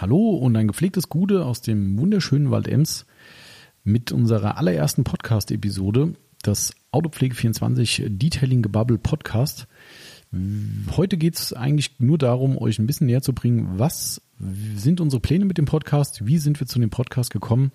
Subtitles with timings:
[0.00, 3.04] Hallo und ein gepflegtes Gude aus dem wunderschönen Wald Ems
[3.82, 9.66] mit unserer allerersten Podcast-Episode, das Autopflege24 Detailing Gebubble Podcast.
[10.96, 14.22] Heute geht es eigentlich nur darum, euch ein bisschen näher zu bringen, was
[14.76, 17.72] sind unsere Pläne mit dem Podcast, wie sind wir zu dem Podcast gekommen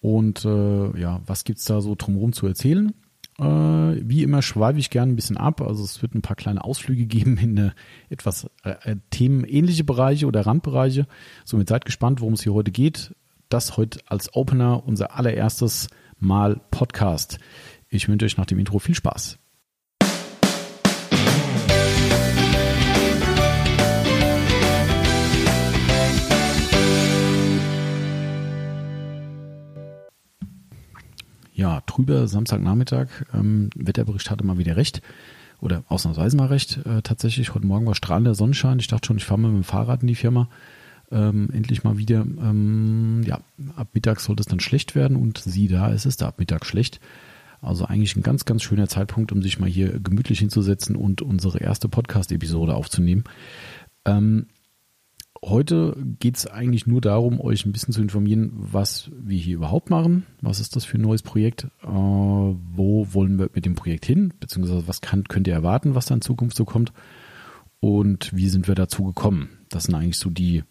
[0.00, 2.94] und äh, ja, was gibt es da so drumherum zu erzählen.
[3.38, 5.60] Äh, wie immer schweife ich gerne ein bisschen ab.
[5.60, 7.74] Also es wird ein paar kleine Ausflüge geben in eine
[8.08, 11.06] etwas äh, äh, themenähnliche Bereiche oder Randbereiche.
[11.44, 13.14] Somit seid gespannt, worum es hier heute geht.
[13.48, 15.88] Das heute als Opener unser allererstes
[16.18, 17.38] Mal Podcast.
[17.88, 19.38] Ich wünsche euch nach dem Intro viel Spaß.
[31.56, 33.08] Ja, trüber Samstagnachmittag.
[33.32, 35.00] Ähm, Wetterbericht hatte mal wieder recht.
[35.60, 37.54] Oder ausnahmsweise mal recht, äh, tatsächlich.
[37.54, 38.78] Heute Morgen war strahlender Sonnenschein.
[38.78, 40.50] Ich dachte schon, ich fahre mal mit dem Fahrrad in die Firma.
[41.10, 42.20] Ähm, endlich mal wieder.
[42.20, 43.40] Ähm, ja,
[43.74, 46.66] ab Mittag sollte es dann schlecht werden und sieh da, es ist da ab Mittag
[46.66, 47.00] schlecht.
[47.62, 51.58] Also eigentlich ein ganz, ganz schöner Zeitpunkt, um sich mal hier gemütlich hinzusetzen und unsere
[51.58, 53.24] erste Podcast-Episode aufzunehmen.
[54.04, 54.46] Ähm,
[55.48, 59.90] Heute geht es eigentlich nur darum, euch ein bisschen zu informieren, was wir hier überhaupt
[59.90, 60.26] machen.
[60.40, 61.68] Was ist das für ein neues Projekt?
[61.84, 64.34] Äh, wo wollen wir mit dem Projekt hin?
[64.40, 66.92] Beziehungsweise was kann, könnt ihr erwarten, was da in Zukunft so kommt?
[67.78, 69.50] Und wie sind wir dazu gekommen?
[69.68, 70.64] Das sind eigentlich so die,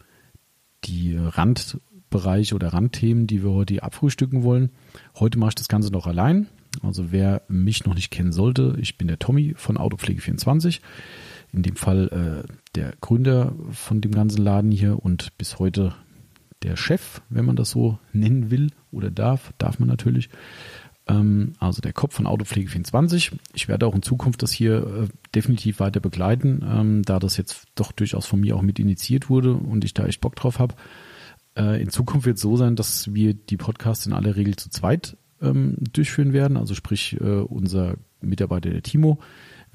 [0.84, 4.72] die Randbereiche oder Randthemen, die wir heute abfrühstücken wollen.
[5.18, 6.48] Heute mache ich das Ganze noch allein.
[6.84, 10.82] Also wer mich noch nicht kennen sollte, ich bin der Tommy von Autopflege24
[11.56, 15.94] in dem Fall äh, der Gründer von dem ganzen Laden hier und bis heute
[16.64, 20.30] der Chef, wenn man das so nennen will oder darf, darf man natürlich.
[21.08, 23.32] Ähm, also der Kopf von Autopflege 24.
[23.54, 27.66] Ich werde auch in Zukunft das hier äh, definitiv weiter begleiten, ähm, da das jetzt
[27.76, 30.76] doch durchaus von mir auch mit initiiert wurde und ich da echt Bock drauf habe.
[31.56, 34.70] Äh, in Zukunft wird es so sein, dass wir die Podcasts in aller Regel zu
[34.70, 36.58] zweit ähm, durchführen werden.
[36.58, 39.20] Also sprich, äh, unser Mitarbeiter, der Timo,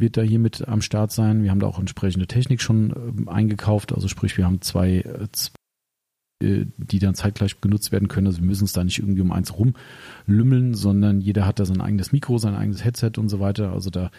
[0.01, 1.43] wird da hier mit am Start sein.
[1.43, 3.93] Wir haben da auch entsprechende Technik schon ähm, eingekauft.
[3.93, 8.27] Also sprich, wir haben zwei, äh, äh, die dann zeitgleich genutzt werden können.
[8.27, 11.81] Also wir müssen uns da nicht irgendwie um eins rumlümmeln, sondern jeder hat da sein
[11.81, 13.73] eigenes Mikro, sein eigenes Headset und so weiter.
[13.73, 14.11] Also da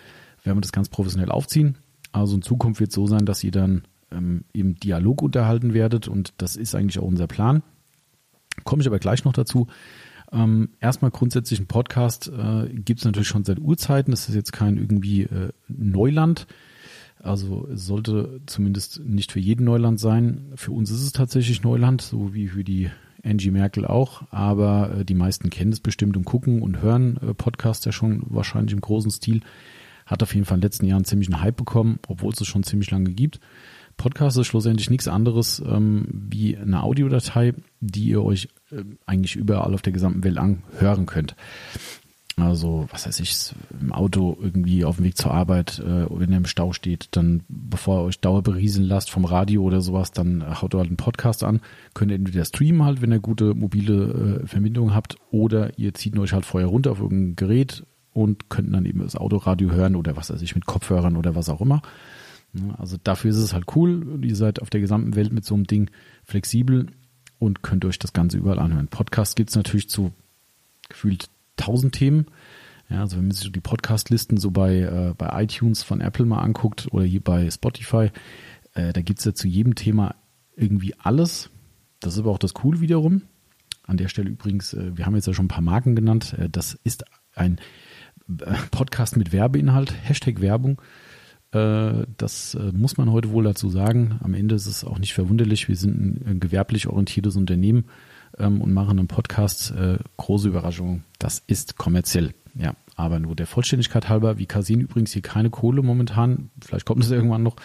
[0.43, 1.77] werden wir das ganz professionell aufziehen.
[2.11, 6.07] Also in Zukunft wird es so sein, dass ihr dann ähm, im Dialog unterhalten werdet
[6.07, 7.63] und das ist eigentlich auch unser Plan.
[8.63, 9.67] Komme ich aber gleich noch dazu.
[10.33, 14.11] Ähm, erstmal grundsätzlich ein Podcast äh, gibt es natürlich schon seit Urzeiten.
[14.11, 16.47] Das ist jetzt kein irgendwie äh, Neuland.
[17.19, 20.53] Also es sollte zumindest nicht für jeden Neuland sein.
[20.55, 22.89] Für uns ist es tatsächlich Neuland, so wie für die
[23.23, 24.23] Angie Merkel auch.
[24.31, 28.23] Aber äh, die meisten kennen es bestimmt und gucken und hören äh, Podcasts ja schon
[28.27, 29.41] wahrscheinlich im großen Stil.
[30.05, 32.47] Hat auf jeden Fall in den letzten Jahren ziemlich einen Hype bekommen, obwohl es es
[32.47, 33.39] schon ziemlich lange gibt.
[33.97, 38.47] Podcast ist schlussendlich nichts anderes ähm, wie eine Audiodatei, die ihr euch
[39.05, 41.35] eigentlich überall auf der gesamten Welt anhören könnt.
[42.37, 46.37] Also, was weiß ich, im Auto irgendwie auf dem Weg zur Arbeit, äh, wenn ihr
[46.37, 50.61] im Stau steht, dann, bevor ihr euch Dauer berieseln lasst vom Radio oder sowas, dann
[50.61, 51.59] haut ihr halt einen Podcast an.
[51.93, 56.17] Könnt ihr entweder streamen halt, wenn ihr gute mobile äh, Verbindung habt, oder ihr zieht
[56.17, 60.15] euch halt vorher runter auf irgendein Gerät und könnt dann eben das Autoradio hören oder
[60.15, 61.81] was weiß ich, mit Kopfhörern oder was auch immer.
[62.77, 64.19] Also dafür ist es halt cool.
[64.23, 65.89] Ihr seid auf der gesamten Welt mit so einem Ding
[66.25, 66.87] flexibel
[67.41, 68.87] und könnt euch das Ganze überall anhören.
[68.87, 70.13] Podcast gibt es natürlich zu
[70.87, 72.27] gefühlt tausend Themen.
[72.87, 76.41] Ja, also wenn man sich die Podcast-Listen so bei, äh, bei iTunes von Apple mal
[76.41, 78.11] anguckt oder hier bei Spotify,
[78.75, 80.13] äh, da gibt es ja zu jedem Thema
[80.55, 81.49] irgendwie alles.
[81.99, 83.23] Das ist aber auch das Coole wiederum.
[83.87, 86.35] An der Stelle übrigens, äh, wir haben jetzt ja schon ein paar Marken genannt.
[86.37, 87.57] Äh, das ist ein
[88.29, 90.79] äh, Podcast mit Werbeinhalt, Hashtag Werbung.
[91.51, 94.19] Äh, das äh, muss man heute wohl dazu sagen.
[94.23, 95.67] Am Ende ist es auch nicht verwunderlich.
[95.67, 97.85] Wir sind ein gewerblich orientiertes Unternehmen
[98.37, 99.71] ähm, und machen einen Podcast.
[99.71, 101.03] Äh, große Überraschung.
[101.19, 102.33] Das ist kommerziell.
[102.53, 104.37] Ja, aber nur der Vollständigkeit halber.
[104.37, 106.49] Wir kassieren übrigens hier keine Kohle momentan.
[106.61, 107.55] Vielleicht kommt es irgendwann noch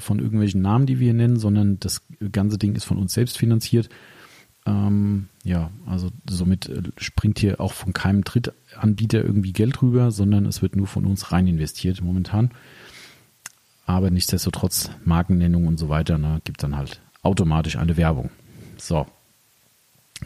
[0.00, 3.38] von irgendwelchen Namen, die wir hier nennen, sondern das ganze Ding ist von uns selbst
[3.38, 3.88] finanziert.
[4.66, 10.60] Ähm, ja, also somit springt hier auch von keinem Drittanbieter irgendwie Geld rüber, sondern es
[10.60, 12.50] wird nur von uns rein investiert momentan.
[13.88, 18.28] Aber nichtsdestotrotz Markennennung und so weiter, ne, gibt dann halt automatisch eine Werbung.
[18.76, 19.06] So,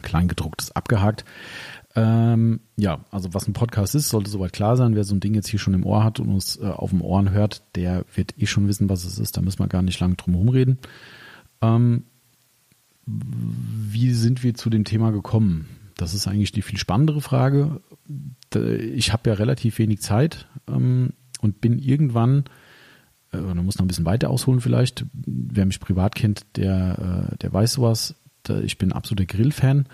[0.01, 1.23] Kleingedrucktes abgehakt.
[1.95, 4.95] Ähm, ja, also was ein Podcast ist, sollte soweit klar sein.
[4.95, 7.01] Wer so ein Ding jetzt hier schon im Ohr hat und uns äh, auf dem
[7.01, 9.37] Ohren hört, der wird eh schon wissen, was es ist.
[9.37, 10.77] Da müssen wir gar nicht lange drum herum reden.
[11.61, 12.03] Ähm,
[13.05, 15.69] wie sind wir zu dem Thema gekommen?
[15.95, 17.79] Das ist eigentlich die viel spannendere Frage.
[18.53, 22.43] Ich habe ja relativ wenig Zeit ähm, und bin irgendwann
[23.33, 25.05] äh, oder muss noch ein bisschen weiter ausholen vielleicht.
[25.13, 28.15] Wer mich privat kennt, der, äh, der weiß sowas.
[28.63, 29.85] Ich bin absoluter Grillfan,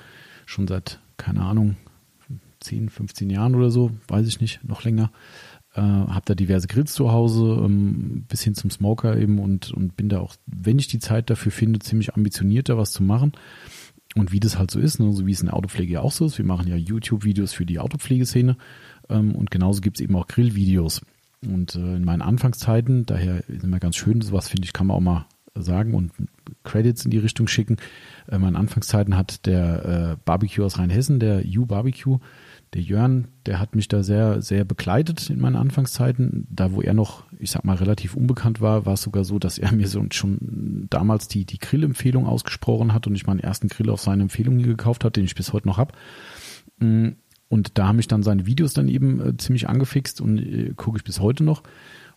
[0.47, 1.75] schon seit, keine Ahnung,
[2.61, 5.11] 10, 15 Jahren oder so, weiß ich nicht, noch länger.
[5.75, 9.95] Äh, habe da diverse Grills zu Hause, ähm, bis hin zum Smoker eben und, und
[9.95, 13.33] bin da auch, wenn ich die Zeit dafür finde, ziemlich ambitioniert, da was zu machen.
[14.15, 16.11] Und wie das halt so ist, ne, so wie es in der Autopflege ja auch
[16.11, 16.39] so ist.
[16.39, 18.57] Wir machen ja YouTube-Videos für die Autopflegeszene
[19.07, 21.01] ähm, und genauso gibt es eben auch Grillvideos.
[21.45, 24.97] Und äh, in meinen Anfangszeiten, daher ist immer ganz schön, sowas finde ich, kann man
[24.97, 25.25] auch mal
[25.55, 26.11] sagen und
[26.63, 27.77] Credits in die Richtung schicken.
[28.27, 32.19] Äh, in meinen Anfangszeiten hat der äh, Barbecue aus Rheinhessen, der U Barbecue,
[32.73, 36.47] der Jörn, der hat mich da sehr, sehr begleitet in meinen Anfangszeiten.
[36.51, 39.57] Da, wo er noch, ich sag mal, relativ unbekannt war, war es sogar so, dass
[39.57, 43.89] er mir so schon damals die, die Grill-Empfehlung ausgesprochen hat und ich meinen ersten Grill
[43.89, 45.93] auf seine Empfehlung gekauft habe, den ich bis heute noch habe.
[47.49, 50.97] Und da haben mich dann seine Videos dann eben äh, ziemlich angefixt und äh, gucke
[50.97, 51.63] ich bis heute noch.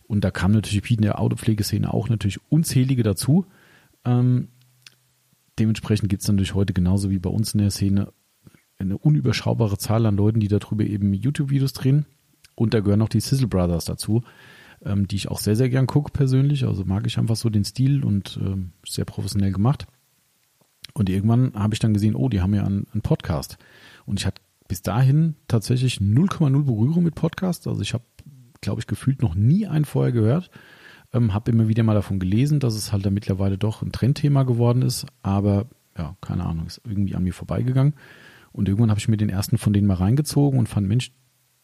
[0.07, 3.45] Und da kam natürlich in der Autopflegeszene auch natürlich unzählige dazu.
[4.05, 4.49] Ähm,
[5.57, 8.13] dementsprechend gibt es natürlich heute genauso wie bei uns in der Szene
[8.77, 12.05] eine unüberschaubare Zahl an Leuten, die darüber eben YouTube-Videos drehen.
[12.55, 14.23] Und da gehören noch die Sizzle Brothers dazu,
[14.85, 16.65] ähm, die ich auch sehr, sehr gern gucke persönlich.
[16.65, 19.87] Also mag ich einfach so den Stil und ähm, sehr professionell gemacht.
[20.93, 23.57] Und irgendwann habe ich dann gesehen, oh, die haben ja einen, einen Podcast.
[24.05, 24.42] Und ich hatte
[24.73, 27.67] bis dahin tatsächlich 0,0 Berührung mit Podcasts.
[27.67, 28.05] Also ich habe,
[28.59, 30.49] glaube ich, gefühlt noch nie einen vorher gehört.
[31.13, 34.41] Ähm, habe immer wieder mal davon gelesen, dass es halt da mittlerweile doch ein Trendthema
[34.41, 35.05] geworden ist.
[35.21, 37.93] Aber ja, keine Ahnung, ist irgendwie an mir vorbeigegangen.
[38.51, 41.11] Und irgendwann habe ich mir den ersten von denen mal reingezogen und fand, Mensch,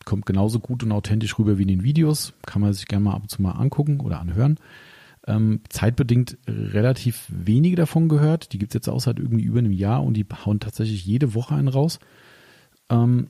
[0.05, 2.33] kommt genauso gut und authentisch rüber wie in den Videos.
[2.45, 4.59] Kann man sich gerne mal ab und zu mal angucken oder anhören.
[5.25, 8.53] Ähm, zeitbedingt relativ wenige davon gehört.
[8.53, 11.33] Die gibt es jetzt auch seit irgendwie über einem Jahr und die hauen tatsächlich jede
[11.33, 11.97] Woche einen raus.
[12.89, 13.27] Ähm,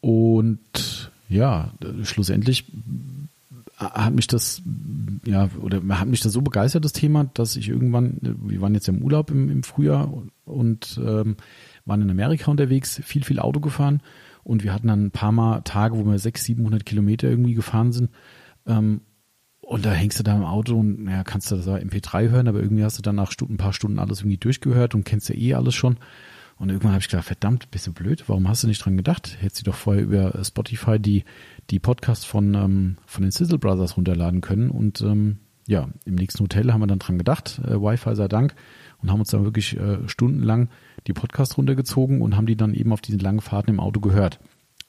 [0.00, 1.72] und ja,
[2.02, 2.66] schlussendlich
[3.76, 4.62] hat mich das,
[5.24, 8.88] ja, oder hat mich das so begeistert, das Thema, dass ich irgendwann, wir waren jetzt
[8.88, 10.12] im Urlaub im, im Frühjahr
[10.44, 11.36] und ähm,
[11.84, 14.00] waren in Amerika unterwegs, viel, viel Auto gefahren
[14.44, 17.92] und wir hatten dann ein paar Mal Tage, wo wir 600, 700 Kilometer irgendwie gefahren
[17.92, 18.10] sind.
[18.66, 19.00] Ähm,
[19.60, 22.60] und da hängst du da im Auto und ja, kannst du das MP3 hören, aber
[22.60, 25.54] irgendwie hast du dann nach ein paar Stunden alles irgendwie durchgehört und kennst ja eh
[25.54, 25.96] alles schon.
[26.62, 29.36] Und irgendwann habe ich gedacht, verdammt, bist du blöd, warum hast du nicht dran gedacht?
[29.40, 31.24] Hättest du doch vorher über Spotify die,
[31.70, 34.70] die Podcasts von, ähm, von den Sizzle Brothers runterladen können.
[34.70, 38.54] Und ähm, ja, im nächsten Hotel haben wir dann dran gedacht, äh, Wi-Fi sei Dank,
[39.02, 40.68] und haben uns dann wirklich äh, stundenlang
[41.08, 44.38] die Podcasts runtergezogen und haben die dann eben auf diesen langen Fahrten im Auto gehört.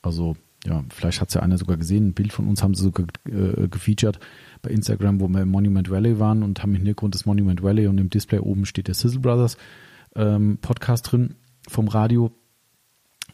[0.04, 0.38] Also
[0.68, 3.08] ja, vielleicht hat es ja einer sogar gesehen, ein Bild von uns haben sie sogar
[3.26, 4.20] äh, gefeatured
[4.62, 7.88] bei Instagram, wo wir im Monument Valley waren und haben im Hintergrund das Monument Valley
[7.88, 9.58] und im Display oben steht der Sizzle Brothers
[10.16, 11.34] ähm, Podcast drin
[11.68, 12.32] vom Radio.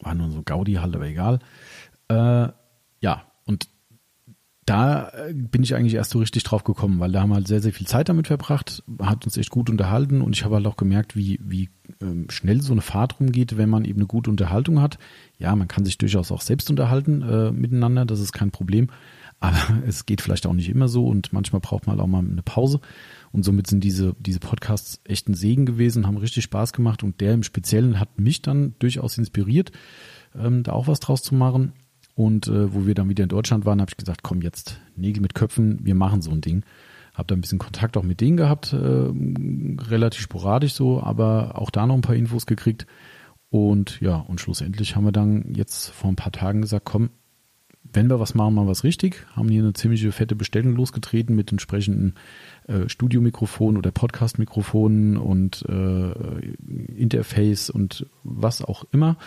[0.01, 1.39] War nur so Gaudi-Halt, aber egal.
[2.07, 2.49] Äh,
[3.01, 3.69] ja, und
[4.69, 7.47] da äh, bin ich eigentlich erst so richtig drauf gekommen, weil da haben wir halt
[7.47, 10.67] sehr, sehr viel Zeit damit verbracht, hat uns echt gut unterhalten und ich habe halt
[10.67, 11.69] auch gemerkt, wie, wie
[12.01, 14.99] ähm, schnell so eine Fahrt rumgeht, wenn man eben eine gute Unterhaltung hat.
[15.39, 18.89] Ja, man kann sich durchaus auch selbst unterhalten äh, miteinander, das ist kein Problem,
[19.39, 22.19] aber es geht vielleicht auch nicht immer so und manchmal braucht man halt auch mal
[22.19, 22.79] eine Pause.
[23.31, 27.21] Und somit sind diese, diese Podcasts echt ein Segen gewesen, haben richtig Spaß gemacht und
[27.21, 29.71] der im Speziellen hat mich dann durchaus inspiriert,
[30.35, 31.73] ähm, da auch was draus zu machen.
[32.15, 35.21] Und äh, wo wir dann wieder in Deutschland waren, habe ich gesagt, komm jetzt, Nägel
[35.21, 36.63] mit Köpfen, wir machen so ein Ding.
[37.13, 41.69] Habe da ein bisschen Kontakt auch mit denen gehabt, äh, relativ sporadisch so, aber auch
[41.69, 42.87] da noch ein paar Infos gekriegt.
[43.49, 47.09] Und ja, und schlussendlich haben wir dann jetzt vor ein paar Tagen gesagt, komm,
[47.93, 49.25] wenn wir was machen, machen wir was richtig.
[49.35, 52.15] Haben hier eine ziemliche fette Bestellung losgetreten mit entsprechenden
[52.67, 56.11] äh, Studiomikrofon oder Podcast-Mikrofonen und äh,
[56.95, 59.17] Interface und was auch immer.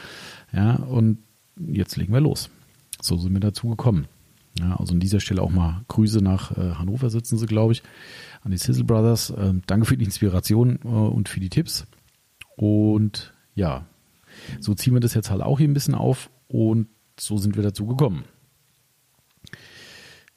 [0.53, 1.19] Ja, und
[1.57, 2.51] jetzt legen wir los.
[3.01, 4.07] So sind wir dazu gekommen.
[4.59, 7.83] Ja, also an dieser Stelle auch mal Grüße nach äh, Hannover sitzen sie, glaube ich,
[8.43, 9.31] an die Sizzle Brothers.
[9.31, 11.87] Äh, danke für die Inspiration äh, und für die Tipps.
[12.57, 13.87] Und ja,
[14.61, 16.89] so ziehen wir das jetzt halt auch hier ein bisschen auf und
[17.19, 18.25] so sind wir dazu gekommen.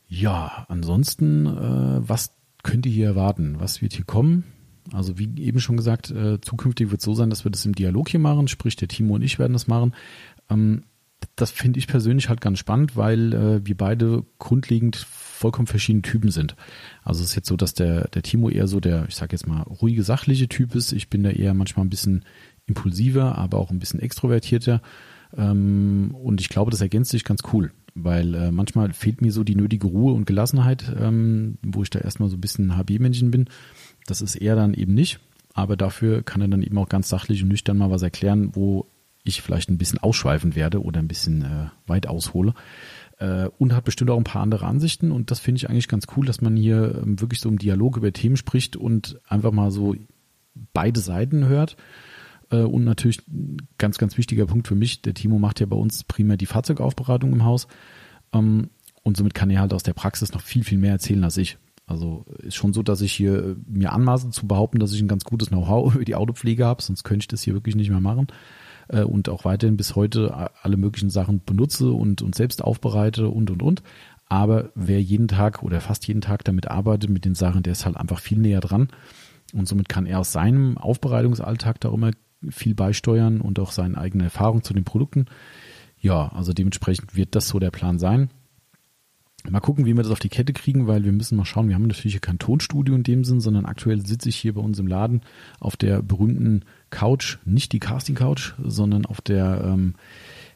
[0.07, 2.31] Ja, ansonsten, äh, was
[2.63, 3.55] könnt ihr hier erwarten?
[3.59, 4.43] Was wird hier kommen?
[4.91, 7.73] Also wie eben schon gesagt, äh, zukünftig wird es so sein, dass wir das im
[7.73, 9.95] Dialog hier machen, sprich der Timo und ich werden das machen.
[10.49, 10.83] Ähm,
[11.35, 16.29] das finde ich persönlich halt ganz spannend, weil äh, wir beide grundlegend vollkommen verschiedene Typen
[16.29, 16.55] sind.
[17.03, 19.47] Also es ist jetzt so, dass der, der Timo eher so der, ich sage jetzt
[19.47, 20.91] mal, ruhige, sachliche Typ ist.
[20.91, 22.23] Ich bin da eher manchmal ein bisschen
[22.67, 24.81] impulsiver, aber auch ein bisschen extrovertierter.
[25.35, 29.43] Ähm, und ich glaube, das ergänzt sich ganz cool weil äh, manchmal fehlt mir so
[29.43, 33.45] die nötige Ruhe und Gelassenheit, ähm, wo ich da erstmal so ein bisschen HB-Männchen bin.
[34.05, 35.19] Das ist er dann eben nicht,
[35.53, 38.85] aber dafür kann er dann eben auch ganz sachlich und nüchtern mal was erklären, wo
[39.23, 42.53] ich vielleicht ein bisschen ausschweifend werde oder ein bisschen äh, weit aushole.
[43.17, 45.11] äh, und hat bestimmt auch ein paar andere Ansichten.
[45.11, 47.97] Und das finde ich eigentlich ganz cool, dass man hier ähm, wirklich so im Dialog
[47.97, 49.95] über Themen spricht und einfach mal so
[50.73, 51.77] beide Seiten hört.
[52.51, 53.21] Äh, und natürlich
[53.77, 57.31] ganz, ganz wichtiger Punkt für mich, der Timo macht ja bei uns primär die Fahrzeugaufbereitung
[57.33, 57.67] im Haus.
[58.33, 58.69] Ähm,
[59.03, 61.57] und somit kann er halt aus der Praxis noch viel, viel mehr erzählen als ich.
[61.87, 65.07] Also ist schon so, dass ich hier äh, mir anmaße zu behaupten, dass ich ein
[65.07, 68.01] ganz gutes Know-how über die Autopflege habe, sonst könnte ich das hier wirklich nicht mehr
[68.01, 68.27] machen.
[68.87, 73.51] Äh, und auch weiterhin bis heute alle möglichen Sachen benutze und, und selbst aufbereite und
[73.51, 73.83] und und.
[74.27, 77.85] Aber wer jeden Tag oder fast jeden Tag damit arbeitet, mit den Sachen, der ist
[77.85, 78.89] halt einfach viel näher dran.
[79.53, 82.11] Und somit kann er aus seinem Aufbereitungsalltag da immer
[82.51, 85.25] viel beisteuern und auch seine eigene Erfahrung zu den Produkten.
[85.99, 88.29] Ja, also dementsprechend wird das so der Plan sein.
[89.49, 91.67] Mal gucken, wie wir das auf die Kette kriegen, weil wir müssen mal schauen.
[91.67, 94.79] Wir haben natürlich kein Tonstudio in dem Sinn, sondern aktuell sitze ich hier bei uns
[94.79, 95.21] im Laden
[95.59, 99.95] auf der berühmten Couch, nicht die Casting Couch, sondern auf der, ähm,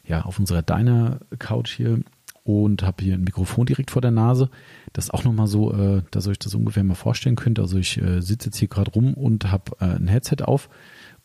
[0.04, 2.00] ja, auf unserer Diner Couch hier
[2.42, 4.50] und habe hier ein Mikrofon direkt vor der Nase.
[4.92, 7.60] Das ist auch nochmal so, äh, dass ihr euch das ungefähr mal vorstellen könnt.
[7.60, 10.68] Also ich äh, sitze jetzt hier gerade rum und habe äh, ein Headset auf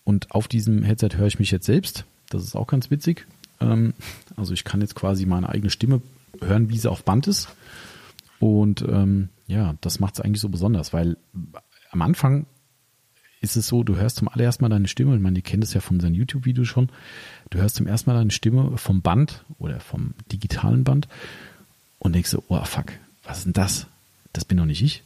[0.05, 2.05] und auf diesem Headset höre ich mich jetzt selbst.
[2.29, 3.27] Das ist auch ganz witzig.
[3.59, 3.93] Ähm,
[4.37, 6.01] also ich kann jetzt quasi meine eigene Stimme
[6.41, 7.49] hören, wie sie auf Band ist.
[8.39, 11.17] Und ähm, ja, das macht es eigentlich so besonders, weil
[11.91, 12.45] am Anfang
[13.41, 15.73] ist es so, du hörst zum allerersten Mal deine Stimme, ich meine, ihr kennt es
[15.73, 16.89] ja von seinen YouTube-Videos schon,
[17.49, 21.07] du hörst zum ersten Mal deine Stimme vom Band oder vom digitalen Band
[21.99, 22.91] und denkst so, oh fuck,
[23.23, 23.87] was ist denn das?
[24.33, 25.03] Das bin doch nicht ich.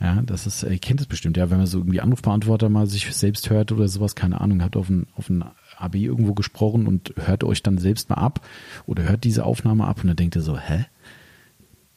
[0.00, 3.14] Ja, das ist, ihr kennt es bestimmt, ja, wenn man so irgendwie Anrufbeantworter mal sich
[3.14, 5.42] selbst hört oder sowas, keine Ahnung, hat auf ein, auf ein
[5.78, 8.46] AB irgendwo gesprochen und hört euch dann selbst mal ab
[8.84, 10.86] oder hört diese Aufnahme ab und dann denkt ihr so, hä?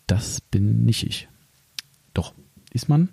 [0.07, 1.27] Das bin nicht ich.
[2.13, 2.33] Doch,
[2.71, 3.09] ist man.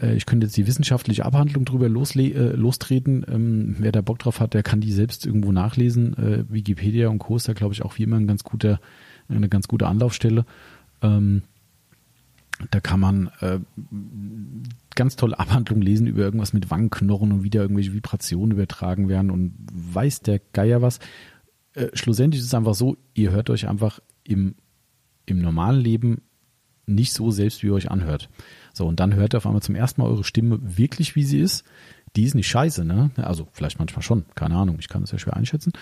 [0.00, 3.24] Äh, ich könnte jetzt die wissenschaftliche Abhandlung drüber losle äh, lostreten.
[3.28, 6.16] Ähm, wer da Bock drauf hat, der kann die selbst irgendwo nachlesen.
[6.16, 7.36] Äh, Wikipedia und Co.
[7.36, 8.80] ist da, glaube ich, auch wie immer ein ganz guter,
[9.28, 10.44] eine ganz gute Anlaufstelle.
[11.02, 11.42] Ähm,
[12.70, 13.58] da kann man äh,
[14.94, 19.54] ganz tolle Abhandlungen lesen über irgendwas mit Wangenknochen und wieder irgendwelche Vibrationen übertragen werden und
[19.72, 20.98] weiß der Geier was.
[21.74, 24.54] Äh, schlussendlich ist es einfach so, ihr hört euch einfach im,
[25.26, 26.22] im normalen Leben
[26.86, 28.28] nicht so selbst, wie ihr euch anhört.
[28.72, 31.40] So, und dann hört ihr auf einmal zum ersten Mal eure Stimme wirklich, wie sie
[31.40, 31.64] ist
[32.16, 33.10] die ist nicht scheiße, ne?
[33.16, 35.72] Also vielleicht manchmal schon, keine Ahnung, ich kann das ja schwer einschätzen.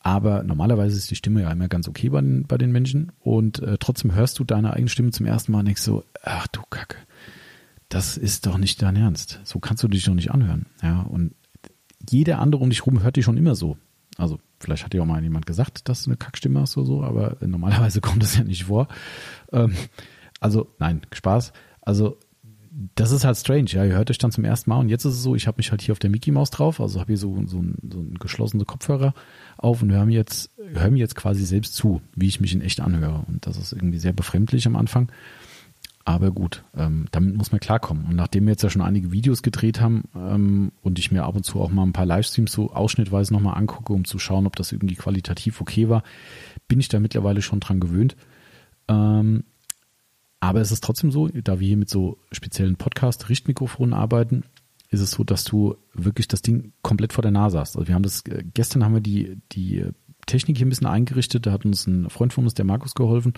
[0.00, 3.60] Aber normalerweise ist die Stimme ja immer ganz okay bei den, bei den Menschen und
[3.60, 6.96] äh, trotzdem hörst du deine eigene Stimme zum ersten Mal denkst so, ach du Kacke,
[7.88, 9.40] das ist doch nicht dein Ernst.
[9.44, 10.66] So kannst du dich doch nicht anhören.
[10.82, 11.34] Ja, und
[12.08, 13.76] jeder andere um dich rum hört dich schon immer so.
[14.16, 17.02] Also vielleicht hat dir auch mal jemand gesagt, dass du eine Kackstimme hast oder so,
[17.02, 18.88] aber normalerweise kommt das ja nicht vor.
[19.52, 19.74] Ähm,
[20.40, 21.52] also nein, Spaß.
[21.82, 22.18] Also
[22.94, 23.84] das ist halt strange, ja.
[23.84, 25.70] Ihr hört euch dann zum ersten Mal und jetzt ist es so, ich habe mich
[25.70, 28.14] halt hier auf der Mickey Maus drauf, also habe hier so, so, ein, so ein
[28.18, 29.14] geschlossene Kopfhörer
[29.58, 32.62] auf und höre mir jetzt, höre mir jetzt quasi selbst zu, wie ich mich in
[32.62, 33.24] echt anhöre.
[33.28, 35.12] Und das ist irgendwie sehr befremdlich am Anfang.
[36.04, 38.06] Aber gut, ähm, damit muss man klarkommen.
[38.06, 41.36] Und nachdem wir jetzt ja schon einige Videos gedreht haben ähm, und ich mir ab
[41.36, 44.56] und zu auch mal ein paar Livestreams so ausschnittweise nochmal angucke, um zu schauen, ob
[44.56, 46.02] das irgendwie qualitativ okay war,
[46.66, 48.16] bin ich da mittlerweile schon dran gewöhnt.
[48.88, 49.44] Ähm,
[50.42, 54.42] aber es ist trotzdem so, da wir hier mit so speziellen Podcast-Richtmikrofonen arbeiten,
[54.90, 57.76] ist es so, dass du wirklich das Ding komplett vor der Nase hast.
[57.76, 59.84] Also wir haben das, äh, gestern haben wir die, die
[60.26, 61.46] Technik hier ein bisschen eingerichtet.
[61.46, 63.34] Da hat uns ein Freund von uns, der Markus, geholfen,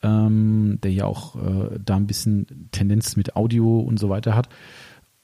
[0.00, 4.48] ähm, der ja auch äh, da ein bisschen Tendenz mit Audio und so weiter hat.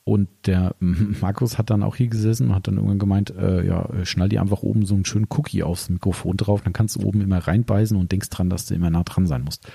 [0.04, 3.88] Und der Markus hat dann auch hier gesessen und hat dann irgendwann gemeint, äh, ja,
[4.04, 7.23] schnall dir einfach oben so einen schönen Cookie aufs Mikrofon drauf, dann kannst du oben
[7.23, 9.66] immer reinbeißen und denkst dran, dass du immer nah dran sein musst.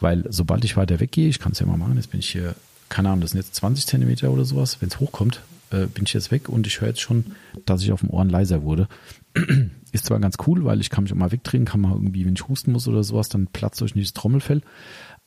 [0.00, 2.56] Weil sobald ich weiter weggehe, ich kann es ja mal machen, jetzt bin ich hier,
[2.88, 5.40] keine Ahnung, das sind jetzt 20 Zentimeter oder sowas, wenn es hochkommt,
[5.70, 7.24] äh, bin ich jetzt weg und ich höre jetzt schon,
[7.64, 8.88] dass ich auf dem Ohren leiser wurde.
[9.92, 12.34] Ist zwar ganz cool, weil ich kann mich auch mal wegdrehen, kann mal irgendwie, wenn
[12.34, 14.62] ich husten muss oder sowas, dann platzt euch nicht das Trommelfell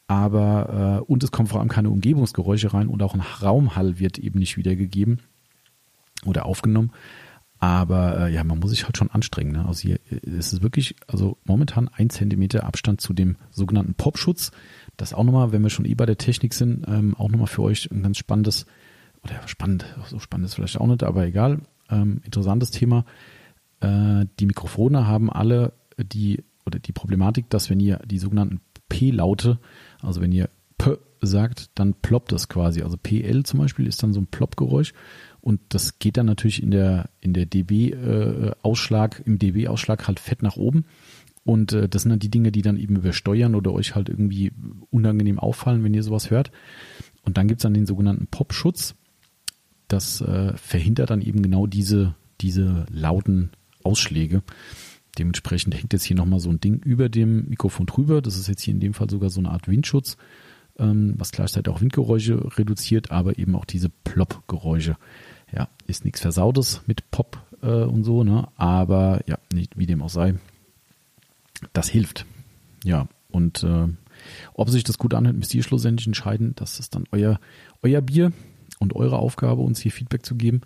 [0.10, 4.18] aber äh, und es kommen vor allem keine Umgebungsgeräusche rein und auch ein Raumhall wird
[4.18, 5.20] eben nicht wiedergegeben
[6.26, 6.92] oder aufgenommen.
[7.60, 9.52] Aber äh, ja, man muss sich halt schon anstrengen.
[9.52, 9.68] Ne?
[9.68, 14.52] Also hier ist es wirklich, also momentan ein Zentimeter Abstand zu dem sogenannten Popschutz.
[14.98, 17.62] Das auch nochmal, wenn wir schon eh bei der Technik sind, ähm, auch nochmal für
[17.62, 18.66] euch ein ganz spannendes,
[19.22, 21.60] oder spannend, so spannend ist vielleicht auch nicht, aber egal,
[21.92, 23.06] ähm, interessantes Thema.
[23.80, 29.60] Äh, die Mikrofone haben alle die, oder die Problematik, dass wenn ihr die sogenannten P-Laute
[30.02, 32.82] also wenn ihr P sagt, dann ploppt das quasi.
[32.82, 34.94] Also PL zum Beispiel ist dann so ein Plopp-Geräusch
[35.42, 40.44] und das geht dann natürlich in der, in der DB-Ausschlag, äh, im DB-Ausschlag halt fett
[40.44, 40.86] nach oben.
[41.44, 44.52] Und äh, das sind dann die Dinge, die dann eben übersteuern oder euch halt irgendwie
[44.92, 46.52] unangenehm auffallen, wenn ihr sowas hört.
[47.24, 48.96] Und dann gibt's dann den sogenannten Popschutz.
[49.88, 53.50] Das äh, verhindert dann eben genau diese, diese lauten
[53.84, 54.44] Ausschläge.
[55.18, 58.22] Dementsprechend hängt jetzt hier nochmal so ein Ding über dem Mikrofon drüber.
[58.22, 60.18] Das ist jetzt hier in dem Fall sogar so eine Art Windschutz,
[60.78, 64.96] ähm, was gleichzeitig auch Windgeräusche reduziert, aber eben auch diese Plop-Geräusche.
[65.54, 68.48] Ja, ist nichts Versautes mit Pop äh, und so, ne?
[68.56, 70.36] Aber ja, nicht, wie dem auch sei,
[71.74, 72.26] das hilft.
[72.84, 73.88] Ja, und äh,
[74.54, 76.54] ob sich das gut anhört, müsst ihr schlussendlich entscheiden.
[76.56, 77.40] Das ist dann euer,
[77.82, 78.32] euer Bier
[78.80, 80.62] und eure Aufgabe, uns hier Feedback zu geben.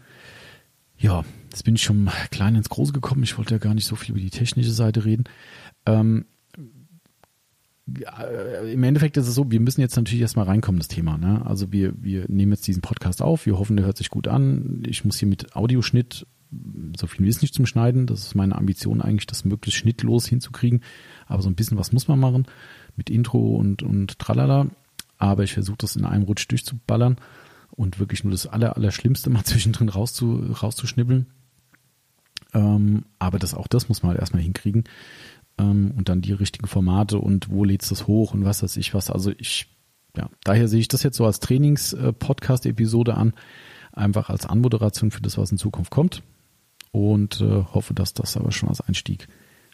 [0.97, 3.23] Ja, jetzt bin ich schon klein ins Große gekommen.
[3.23, 5.25] Ich wollte ja gar nicht so viel über die technische Seite reden.
[5.85, 6.25] Ähm,
[7.85, 11.17] im Endeffekt ist es so, wir müssen jetzt natürlich erstmal reinkommen, das Thema.
[11.17, 11.45] Ne?
[11.45, 14.83] Also wir, wir nehmen jetzt diesen Podcast auf, wir hoffen, der hört sich gut an.
[14.87, 16.25] Ich muss hier mit Audioschnitt,
[16.97, 20.81] so viel ist nicht zum Schneiden, das ist meine Ambition eigentlich, das möglichst schnittlos hinzukriegen.
[21.25, 22.45] Aber so ein bisschen was muss man machen
[22.95, 24.67] mit Intro und, und tralala.
[25.17, 27.17] Aber ich versuche das in einem Rutsch durchzuballern
[27.75, 31.27] und wirklich nur das aller, aller Schlimmste mal zwischendrin rauszu, rauszuschnibbeln.
[32.53, 34.83] Ähm, aber das, auch das muss man halt erstmal hinkriegen.
[35.57, 38.77] Ähm, und dann die richtigen Formate und wo lädst du das hoch und was weiß
[38.77, 39.09] ich was.
[39.09, 39.67] Also ich,
[40.15, 43.33] ja, daher sehe ich das jetzt so als Trainings-Podcast-Episode an.
[43.91, 46.23] Einfach als Anmoderation für das, was in Zukunft kommt.
[46.91, 49.27] Und äh, hoffe, dass das aber schon als Einstieg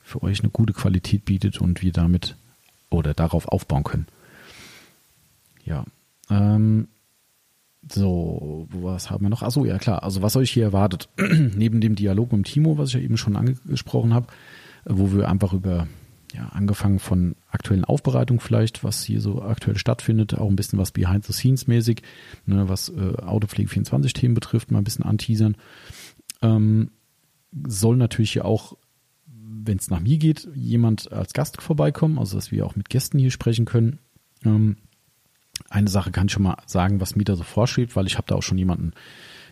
[0.04, 2.38] für euch eine gute Qualität bietet und wir damit
[2.90, 4.08] oder darauf aufbauen können.
[5.66, 5.86] Ja.
[6.30, 6.88] Ähm,
[7.88, 9.42] so, was haben wir noch?
[9.42, 10.04] Achso, ja klar.
[10.04, 13.36] Also was euch hier erwartet, neben dem Dialog mit Timo, was ich ja eben schon
[13.36, 14.28] angesprochen habe,
[14.86, 15.88] wo wir einfach über,
[16.34, 20.92] ja, angefangen von aktuellen Aufbereitungen vielleicht, was hier so aktuell stattfindet, auch ein bisschen was
[20.92, 22.02] Behind the Scenes mäßig,
[22.46, 25.56] ne, was äh, Autopflege 24 Themen betrifft, mal ein bisschen anteasern.
[26.42, 26.92] Ähm,
[27.66, 28.78] soll natürlich hier auch,
[29.26, 33.20] wenn es nach mir geht, jemand als Gast vorbeikommen, also dass wir auch mit Gästen
[33.20, 34.00] hier sprechen können.
[34.46, 34.78] Ähm,
[35.70, 38.36] eine Sache kann ich schon mal sagen, was da so vorschwebt, weil ich habe da
[38.36, 38.94] auch schon jemanden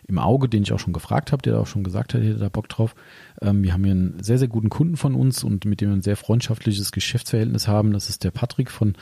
[0.06, 2.38] im Auge, den ich auch schon gefragt habe, der da auch schon gesagt hat, hätte
[2.38, 2.94] da Bock drauf.
[3.42, 5.96] Ähm, wir haben hier einen sehr, sehr guten Kunden von uns und mit dem wir
[5.96, 7.92] ein sehr freundschaftliches Geschäftsverhältnis haben.
[7.92, 8.94] Das ist der Patrick von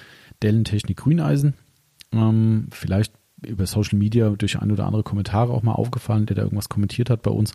[0.42, 1.54] Dellen Technik Grüneisen.
[2.12, 3.12] Ähm, vielleicht
[3.44, 7.08] über Social Media durch ein oder andere Kommentare auch mal aufgefallen, der da irgendwas kommentiert
[7.08, 7.54] hat bei uns.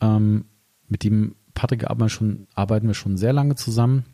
[0.00, 0.46] Ähm,
[0.88, 4.04] mit dem Patrick arbeiten wir, schon, arbeiten wir schon sehr lange zusammen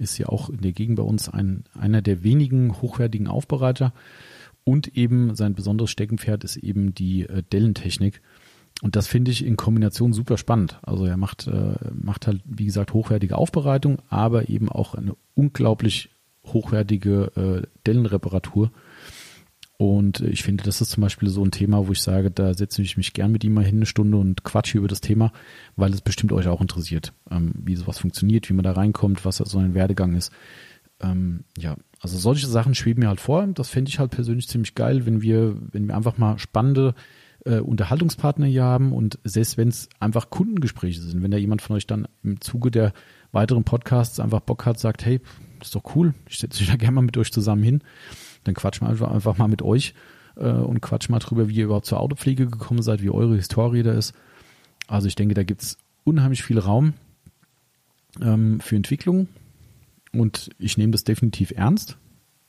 [0.00, 3.92] ist ja auch in der Gegend bei uns ein, einer der wenigen hochwertigen Aufbereiter.
[4.64, 8.20] Und eben sein besonderes Steckenpferd ist eben die äh, Dellentechnik.
[8.82, 10.78] Und das finde ich in Kombination super spannend.
[10.82, 16.10] Also er macht, äh, macht halt, wie gesagt, hochwertige Aufbereitung, aber eben auch eine unglaublich
[16.46, 18.70] hochwertige äh, Dellenreparatur.
[19.80, 22.82] Und ich finde, das ist zum Beispiel so ein Thema, wo ich sage, da setze
[22.82, 25.32] ich mich gern mit ihm mal hin eine Stunde und quatsche über das Thema,
[25.74, 29.38] weil es bestimmt euch auch interessiert, ähm, wie sowas funktioniert, wie man da reinkommt, was
[29.38, 30.32] so ein Werdegang ist.
[31.00, 33.46] Ähm, ja, also solche Sachen schweben mir halt vor.
[33.46, 36.94] Das fände ich halt persönlich ziemlich geil, wenn wir, wenn wir einfach mal spannende
[37.46, 41.76] äh, Unterhaltungspartner hier haben und selbst wenn es einfach Kundengespräche sind, wenn da jemand von
[41.76, 42.92] euch dann im Zuge der
[43.32, 45.22] weiteren Podcasts einfach Bock hat, sagt, hey,
[45.62, 47.82] ist doch cool, ich setze mich da gerne mal mit euch zusammen hin
[48.44, 49.94] dann quatschen wir einfach, mal mit euch
[50.36, 53.82] äh, und quatschen mal drüber, wie ihr überhaupt zur Autopflege gekommen seid, wie eure Historie
[53.82, 54.14] da ist.
[54.86, 56.94] Also ich denke, da gibt es unheimlich viel Raum
[58.20, 59.28] ähm, für Entwicklung
[60.12, 61.98] und ich nehme das definitiv ernst.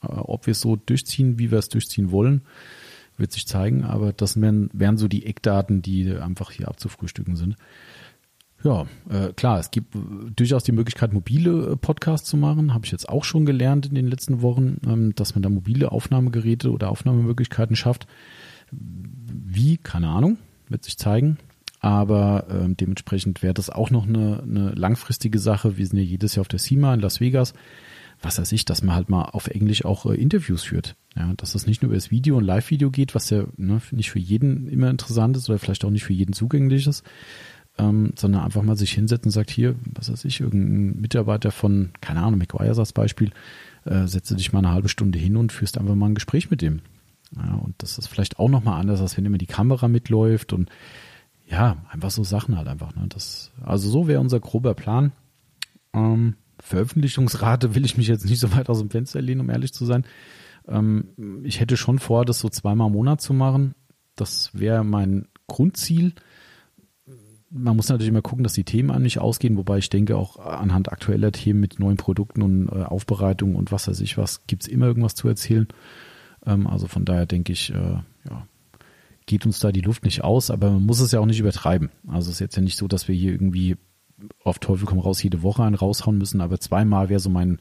[0.02, 2.42] Äh, ob wir es so durchziehen, wie wir es durchziehen wollen,
[3.18, 7.56] wird sich zeigen, aber das wären, wären so die Eckdaten, die einfach hier abzufrühstücken sind.
[8.64, 9.96] Ja, äh, klar, es gibt
[10.36, 12.74] durchaus die Möglichkeit, mobile äh, Podcasts zu machen.
[12.74, 15.92] Habe ich jetzt auch schon gelernt in den letzten Wochen, ähm, dass man da mobile
[15.92, 18.08] Aufnahmegeräte oder Aufnahmemöglichkeiten schafft.
[18.72, 20.38] Wie, keine Ahnung,
[20.70, 21.38] wird sich zeigen.
[21.80, 25.78] Aber ähm, dementsprechend wäre das auch noch eine, eine langfristige Sache.
[25.78, 27.56] Wir sind ja jedes Jahr auf der CIMA in Las Vegas.
[28.22, 30.96] Was weiß ich, dass man halt mal auf Englisch auch äh, Interviews führt.
[31.16, 34.12] Ja, dass das nicht nur über das Video und Live-Video geht, was ja ne, nicht
[34.12, 37.04] für jeden immer interessant ist oder vielleicht auch nicht für jeden zugänglich ist,
[37.78, 41.92] ähm, sondern einfach mal sich hinsetzen und sagt, hier, was weiß ich, irgendein Mitarbeiter von,
[42.02, 43.32] keine Ahnung, McGuire als Beispiel,
[43.86, 46.62] äh, setze dich mal eine halbe Stunde hin und führst einfach mal ein Gespräch mit
[46.62, 46.82] dem.
[47.36, 50.70] Ja, und das ist vielleicht auch nochmal anders, als wenn immer die Kamera mitläuft und
[51.48, 52.96] ja, einfach so Sachen halt einfach.
[52.96, 53.06] Ne?
[53.10, 55.12] Das, also so wäre unser grober Plan.
[55.94, 59.74] Ähm, Veröffentlichungsrate will ich mich jetzt nicht so weit aus dem Fenster lehnen, um ehrlich
[59.74, 60.06] zu sein.
[60.68, 63.76] Ähm, ich hätte schon vor, das so zweimal im Monat zu machen.
[64.16, 66.14] Das wäre mein Grundziel
[67.52, 70.38] man muss natürlich immer gucken, dass die Themen an nicht ausgehen, wobei ich denke, auch
[70.38, 74.68] anhand aktueller Themen mit neuen Produkten und äh, Aufbereitungen und was weiß ich was, gibt's
[74.68, 75.68] immer irgendwas zu erzählen.
[76.46, 78.48] Ähm, also von daher denke ich, äh, ja,
[79.26, 81.90] geht uns da die Luft nicht aus, aber man muss es ja auch nicht übertreiben.
[82.08, 83.76] Also es ist jetzt ja nicht so, dass wir hier irgendwie
[84.44, 87.60] auf Teufel komm raus jede Woche einen raushauen müssen, aber zweimal wäre so mein,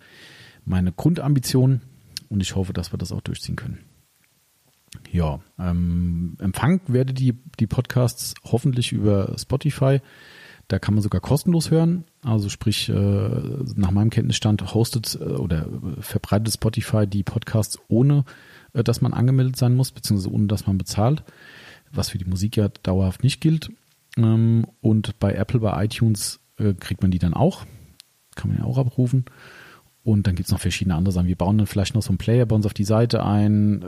[0.65, 1.81] meine Grundambition
[2.29, 3.79] und ich hoffe, dass wir das auch durchziehen können.
[5.11, 10.01] Ja, ähm, empfangen werde die, die Podcasts hoffentlich über Spotify.
[10.71, 12.05] Da kann man sogar kostenlos hören.
[12.23, 15.67] Also sprich, äh, nach meinem Kenntnisstand hostet äh, oder
[16.01, 18.25] verbreitet Spotify die Podcasts ohne,
[18.73, 21.25] äh, dass man angemeldet sein muss, beziehungsweise ohne, dass man bezahlt,
[21.91, 23.71] was für die Musik ja dauerhaft nicht gilt.
[24.17, 26.39] Ähm, und bei Apple, bei iTunes
[26.79, 27.65] kriegt man die dann auch.
[28.35, 29.25] Kann man ja auch abrufen.
[30.11, 31.29] Und dann gibt es noch verschiedene andere Sachen.
[31.29, 33.85] Wir bauen dann vielleicht noch so einen Player bei uns auf die Seite ein.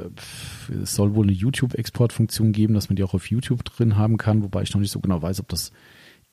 [0.81, 4.45] Es soll wohl eine YouTube-Exportfunktion geben, dass man die auch auf YouTube drin haben kann,
[4.45, 5.73] wobei ich noch nicht so genau weiß, ob das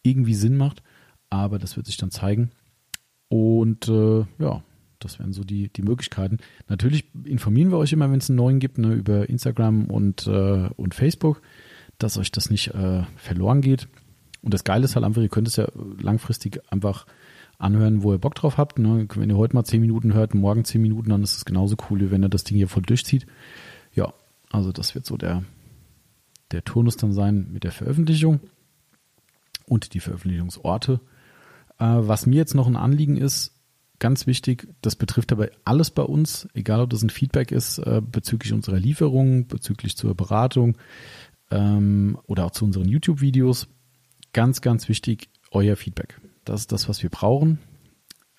[0.04, 0.84] irgendwie Sinn macht.
[1.32, 2.52] Aber das wird sich dann zeigen.
[3.30, 4.62] Und äh, ja,
[5.00, 6.38] das wären so die, die Möglichkeiten.
[6.68, 10.70] Natürlich informieren wir euch immer, wenn es einen neuen gibt, ne, über Instagram und, äh,
[10.76, 11.42] und Facebook,
[11.98, 13.88] dass euch das nicht äh, verloren geht.
[14.44, 15.68] Und das Geile ist halt einfach, ihr könnt es ja
[16.00, 17.08] langfristig einfach
[17.60, 18.80] anhören, wo ihr Bock drauf habt.
[18.80, 19.08] Ne?
[19.14, 22.00] Wenn ihr heute mal zehn Minuten hört, morgen zehn Minuten, dann ist es genauso cool,
[22.00, 23.28] wie wenn ihr das Ding hier voll durchzieht.
[23.94, 24.14] Ja,
[24.50, 25.44] also das wird so der,
[26.52, 28.40] der Turnus dann sein mit der Veröffentlichung
[29.66, 31.02] und die Veröffentlichungsorte.
[31.78, 33.54] Äh, was mir jetzt noch ein Anliegen ist,
[34.00, 38.02] ganz wichtig, das betrifft dabei alles bei uns, egal ob das ein Feedback ist äh,
[38.02, 40.78] bezüglich unserer Lieferung, bezüglich zur Beratung
[41.52, 43.68] ähm, oder auch zu unseren YouTube-Videos.
[44.32, 46.20] Ganz, ganz wichtig, euer Feedback.
[46.50, 47.60] Das ist das, was wir brauchen.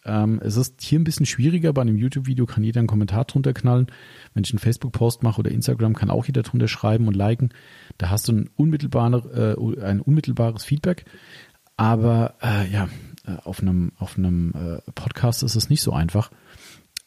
[0.04, 1.72] Ähm, es ist hier ein bisschen schwieriger.
[1.72, 3.86] Bei einem YouTube-Video kann jeder einen Kommentar drunter knallen.
[4.34, 7.50] Wenn ich einen Facebook-Post mache oder Instagram, kann auch jeder drunter schreiben und liken.
[7.98, 11.04] Da hast du ein, unmittelbare, äh, ein unmittelbares Feedback.
[11.76, 12.88] Aber äh, ja,
[13.26, 16.32] äh, auf einem, auf einem äh, Podcast ist es nicht so einfach.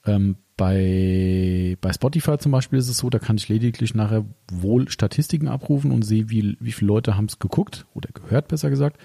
[0.05, 4.87] Ähm, bei, bei Spotify zum Beispiel ist es so, da kann ich lediglich nachher wohl
[4.87, 9.01] Statistiken abrufen und sehe, wie, wie viele Leute haben es geguckt oder gehört, besser gesagt.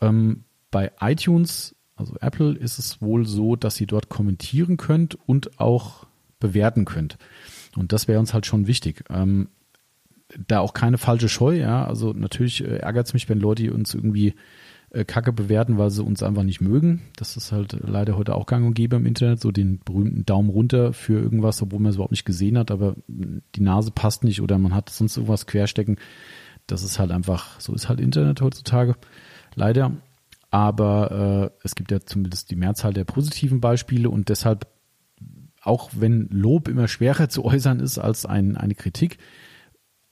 [0.00, 5.60] Ähm, bei iTunes also Apple ist es wohl so, dass ihr dort kommentieren könnt und
[5.60, 6.06] auch
[6.40, 7.16] bewerten könnt.
[7.76, 9.04] Und das wäre uns halt schon wichtig.
[9.08, 9.48] Ähm,
[10.48, 11.84] da auch keine falsche Scheu, ja.
[11.84, 14.34] Also natürlich äh, ärgert es mich, wenn Leute uns irgendwie
[14.90, 17.02] äh, Kacke bewerten, weil sie uns einfach nicht mögen.
[17.16, 20.50] Das ist halt leider heute auch gang und gäbe im Internet, so den berühmten Daumen
[20.50, 24.40] runter für irgendwas, obwohl man es überhaupt nicht gesehen hat, aber die Nase passt nicht
[24.40, 25.96] oder man hat sonst irgendwas querstecken.
[26.66, 28.96] Das ist halt einfach, so ist halt Internet heutzutage.
[29.54, 29.92] Leider
[30.52, 34.66] aber äh, es gibt ja zumindest die Mehrzahl der positiven Beispiele und deshalb,
[35.62, 39.16] auch wenn Lob immer schwerer zu äußern ist als ein, eine Kritik,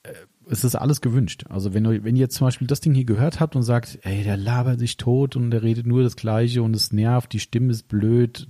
[0.01, 0.13] äh,
[0.49, 1.45] es ist alles gewünscht.
[1.49, 4.23] Also wenn, wenn ihr jetzt zum Beispiel das Ding hier gehört habt und sagt, ey,
[4.23, 7.71] der labert sich tot und der redet nur das Gleiche und es nervt, die Stimme
[7.71, 8.47] ist blöd,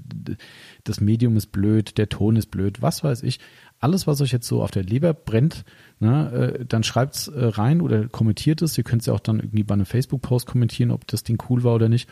[0.86, 3.40] das Medium ist blöd, der Ton ist blöd, was weiß ich,
[3.82, 5.66] alles, was euch jetzt so auf der Leber brennt,
[6.00, 8.78] ne, äh, dann schreibt's äh, rein oder kommentiert es.
[8.78, 11.64] Ihr könnt es ja auch dann irgendwie bei einem Facebook-Post kommentieren, ob das Ding cool
[11.64, 12.08] war oder nicht.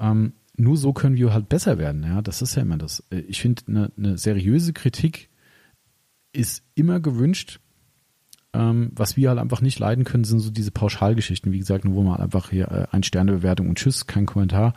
[0.00, 2.02] Ähm, nur so können wir halt besser werden.
[2.02, 3.04] Ja, das ist ja immer das.
[3.10, 5.28] Äh, ich finde, eine ne seriöse Kritik
[6.32, 7.60] ist immer gewünscht.
[8.54, 11.52] Ähm, was wir halt einfach nicht leiden können, sind so diese Pauschalgeschichten.
[11.52, 14.74] Wie gesagt, nur wo man einfach hier äh, ein Sterne-Bewertung und Tschüss, kein Kommentar.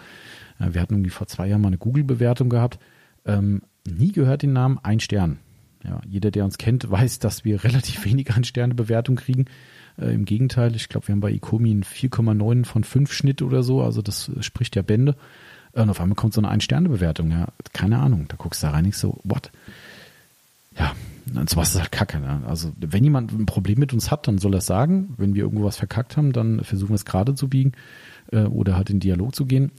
[0.60, 2.80] Äh, wir hatten irgendwie vor zwei Jahren mal eine Google-Bewertung gehabt.
[3.26, 5.40] Ähm, nie gehört den Namen, ein Stern.
[5.88, 9.46] Ja, jeder, der uns kennt, weiß, dass wir relativ wenig an Sternebewertung kriegen.
[10.00, 13.64] Äh, Im Gegenteil, ich glaube, wir haben bei Icomi einen 4,9 von 5 Schnitt oder
[13.64, 15.16] so, also das spricht ja Bände.
[15.74, 18.26] Äh, und auf einmal kommt so eine Ein-Sterne-Bewertung, ja, keine Ahnung.
[18.28, 19.52] Da guckst du da rein, nicht so, what?
[20.78, 20.94] Ja,
[21.34, 22.20] und sowas ist halt Kacke.
[22.20, 22.44] Ne?
[22.48, 25.14] Also, wenn jemand ein Problem mit uns hat, dann soll er es sagen.
[25.18, 27.72] Wenn wir irgendwo was verkackt haben, dann versuchen wir es gerade zu biegen
[28.32, 29.72] äh, oder halt in Dialog zu gehen.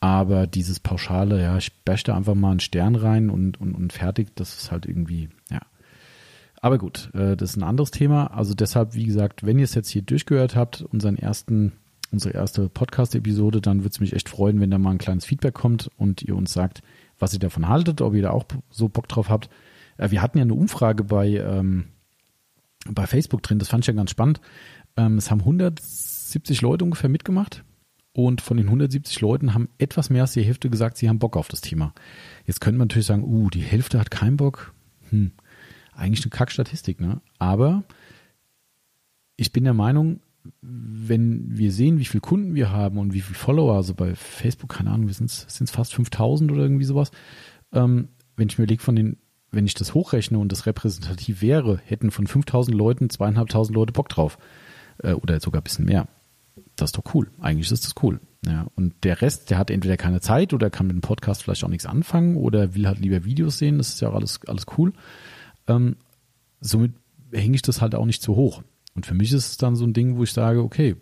[0.00, 3.92] Aber dieses Pauschale, ja, ich bash da einfach mal einen Stern rein und, und, und
[3.92, 5.60] fertig, das ist halt irgendwie, ja.
[6.60, 8.26] Aber gut, äh, das ist ein anderes Thema.
[8.28, 11.72] Also deshalb, wie gesagt, wenn ihr es jetzt hier durchgehört habt, unseren ersten,
[12.10, 15.54] unsere erste Podcast-Episode, dann würde es mich echt freuen, wenn da mal ein kleines Feedback
[15.54, 16.82] kommt und ihr uns sagt,
[17.18, 19.48] was ihr davon haltet, ob ihr da auch so Bock drauf habt.
[19.96, 21.86] Äh, wir hatten ja eine Umfrage bei, ähm,
[22.88, 24.40] bei Facebook drin, das fand ich ja ganz spannend.
[24.96, 27.64] Ähm, es haben 170 Leute ungefähr mitgemacht
[28.16, 31.36] und von den 170 Leuten haben etwas mehr als die Hälfte gesagt, sie haben Bock
[31.36, 31.92] auf das Thema.
[32.46, 34.72] Jetzt könnte man natürlich sagen, uh, die Hälfte hat keinen Bock.
[35.10, 35.32] Hm,
[35.94, 37.20] eigentlich eine Kackstatistik, ne?
[37.38, 37.84] Aber
[39.36, 40.20] ich bin der Meinung,
[40.62, 44.70] wenn wir sehen, wie viele Kunden wir haben und wie viele Follower, also bei Facebook,
[44.70, 47.10] keine Ahnung, sind es fast 5000 oder irgendwie sowas,
[47.72, 49.18] ähm, wenn ich mir überlege, von den,
[49.50, 54.08] wenn ich das hochrechne und das repräsentativ wäre, hätten von 5000 Leuten zweieinhalbtausend Leute Bock
[54.08, 54.38] drauf.
[55.02, 56.08] Äh, oder sogar ein bisschen mehr
[56.76, 57.30] das ist doch cool.
[57.40, 58.20] Eigentlich ist das cool.
[58.46, 61.64] Ja, und der Rest, der hat entweder keine Zeit oder kann mit dem Podcast vielleicht
[61.64, 63.78] auch nichts anfangen oder will halt lieber Videos sehen.
[63.78, 64.92] Das ist ja auch alles, alles cool.
[65.66, 65.96] Ähm,
[66.60, 66.92] somit
[67.32, 68.62] hänge ich das halt auch nicht zu hoch.
[68.94, 70.96] Und für mich ist es dann so ein Ding, wo ich sage, okay,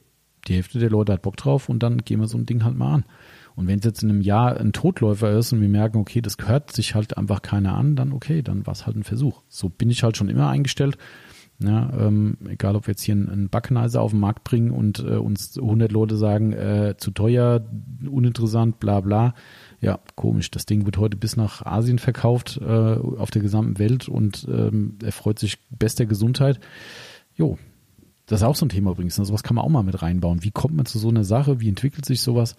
[0.49, 2.77] die Hälfte der Leute hat Bock drauf und dann gehen wir so ein Ding halt
[2.77, 3.05] mal an.
[3.57, 6.37] Und wenn es jetzt in einem Jahr ein Totläufer ist und wir merken, okay, das
[6.37, 9.43] gehört sich halt einfach keiner an, dann okay, dann war es halt ein Versuch.
[9.49, 10.99] So bin ich halt schon immer eingestellt.
[11.66, 14.98] Ja, ähm, egal, ob wir jetzt hier einen, einen Backenizer auf den Markt bringen und
[14.98, 17.64] äh, uns 100 Leute sagen, äh, zu teuer,
[18.09, 19.35] uninteressant, bla bla.
[19.81, 20.50] Ja, komisch.
[20.50, 24.98] Das Ding wird heute bis nach Asien verkauft, äh, auf der gesamten Welt und ähm,
[25.03, 26.61] er freut sich bester Gesundheit.
[27.37, 27.59] Jo,
[28.27, 29.18] das ist auch so ein Thema übrigens.
[29.18, 29.24] Ne?
[29.24, 30.42] Sowas kann man auch mal mit reinbauen.
[30.42, 31.61] Wie kommt man zu so einer Sache?
[31.61, 32.57] Wie entwickelt sich sowas?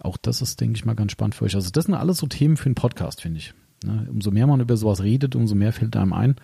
[0.00, 1.54] Auch das ist, denke ich mal, ganz spannend für euch.
[1.54, 3.54] Also das sind alles so Themen für einen Podcast, finde ich.
[3.84, 4.06] Ne?
[4.10, 6.36] Umso mehr man über sowas redet, umso mehr fällt einem ein.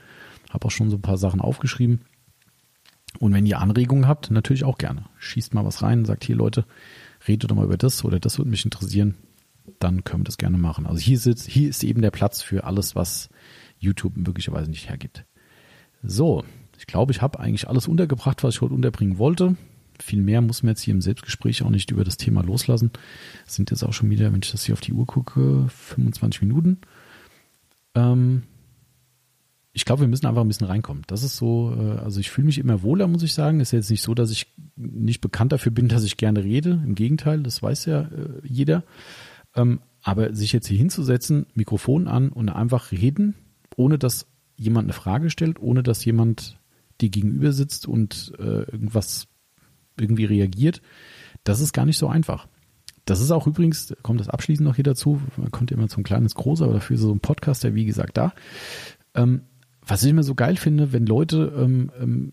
[0.52, 2.02] Habe auch schon so ein paar Sachen aufgeschrieben.
[3.18, 5.04] Und wenn ihr Anregungen habt, natürlich auch gerne.
[5.18, 6.64] Schießt mal was rein, sagt hier Leute,
[7.26, 9.16] redet doch mal über das oder das würde mich interessieren.
[9.78, 10.86] Dann können wir das gerne machen.
[10.86, 13.28] Also hier, sitzt, hier ist eben der Platz für alles, was
[13.78, 15.24] YouTube möglicherweise nicht hergibt.
[16.02, 16.44] So,
[16.78, 19.56] ich glaube, ich habe eigentlich alles untergebracht, was ich heute unterbringen wollte.
[20.00, 22.90] Viel mehr muss man jetzt hier im Selbstgespräch auch nicht über das Thema loslassen.
[23.46, 26.78] Sind jetzt auch schon wieder, wenn ich das hier auf die Uhr gucke, 25 Minuten.
[27.94, 28.42] Ähm,
[29.74, 31.02] ich glaube, wir müssen einfach ein bisschen reinkommen.
[31.06, 33.60] Das ist so, äh, also ich fühle mich immer wohler, muss ich sagen.
[33.60, 36.82] Ist jetzt nicht so, dass ich nicht bekannt dafür bin, dass ich gerne rede.
[36.84, 38.84] Im Gegenteil, das weiß ja äh, jeder.
[39.54, 43.34] Ähm, aber sich jetzt hier hinzusetzen, Mikrofon an und einfach reden,
[43.76, 46.58] ohne dass jemand eine Frage stellt, ohne dass jemand
[47.00, 49.28] dir gegenüber sitzt und äh, irgendwas
[49.98, 50.82] irgendwie reagiert,
[51.44, 52.46] das ist gar nicht so einfach.
[53.04, 56.34] Das ist auch übrigens, kommt das abschließend noch hier dazu, man kommt immer zum kleines
[56.34, 58.32] Groß, aber dafür ist so ein Podcast, der wie gesagt da.
[59.14, 59.42] Ähm,
[59.84, 62.32] was ich immer so geil finde, wenn Leute ähm, ähm,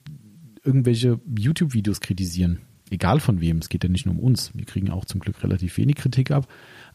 [0.64, 2.60] irgendwelche YouTube-Videos kritisieren,
[2.90, 5.44] egal von wem, es geht ja nicht nur um uns, wir kriegen auch zum Glück
[5.44, 6.48] relativ wenig Kritik ab,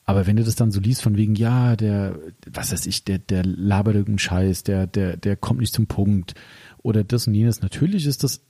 [0.05, 2.19] aber wenn du das dann so liest von wegen, ja, der,
[2.51, 6.35] was weiß ich, der, der labert irgendeinen Scheiß, der, der, der kommt nicht zum Punkt
[6.83, 7.63] oder das und jenes.
[7.63, 8.43] Natürlich ist das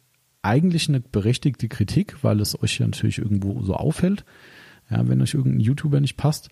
[0.42, 4.24] eigentlich eine berechtigte Kritik, weil es euch ja natürlich irgendwo so auffällt,
[4.90, 6.50] ja, wenn euch irgendein YouTuber nicht passt.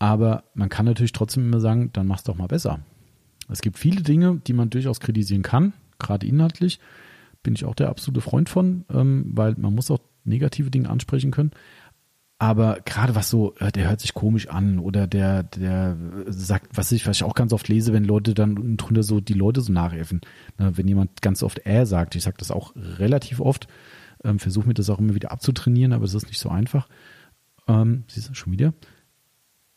[0.00, 2.80] Aber man kann natürlich trotzdem immer sagen, dann mach's doch mal besser.
[3.48, 6.80] Es gibt viele Dinge, die man durchaus kritisieren kann, gerade inhaltlich.
[7.42, 11.30] Bin ich auch der absolute Freund von, ähm, weil man muss auch negative Dinge ansprechen
[11.30, 11.52] können.
[12.38, 16.90] Aber gerade was so, äh, der hört sich komisch an oder der, der sagt, was
[16.90, 19.72] ich, was ich auch ganz oft lese, wenn Leute dann drunter so die Leute so
[19.72, 20.22] nachäffen.
[20.58, 23.68] Ne, wenn jemand ganz oft er sagt, ich sage das auch relativ oft,
[24.24, 26.88] ähm, versuche mir das auch immer wieder abzutrainieren, aber es ist nicht so einfach.
[27.68, 28.74] Ähm, siehst du, schon wieder?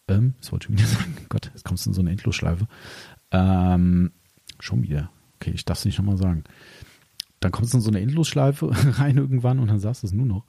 [0.07, 1.17] Ähm, das wollte ich schon wieder sagen.
[1.29, 2.67] Gott, jetzt kommst du in so eine Endlosschleife.
[3.31, 4.11] Ähm,
[4.59, 5.11] schon wieder.
[5.35, 6.43] Okay, ich darf es nicht nochmal sagen.
[7.39, 10.25] Dann kommst du in so eine Endlosschleife rein irgendwann und dann sagst du es nur
[10.25, 10.45] noch.